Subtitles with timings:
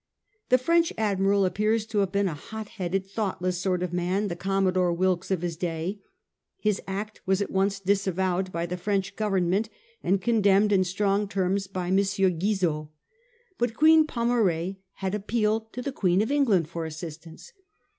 [0.49, 4.35] The French admiral appears to have been a hot headed, thoughtless sort of man, the
[4.35, 6.01] Commodore Wilkes of his day.
[6.57, 9.69] His act was at once disavowed by the French Government,
[10.01, 11.97] and condemned in strong terms by M.
[11.97, 12.87] Guizot.
[13.59, 17.53] But Queen Pomare had appealed to the Queen of England for assistance.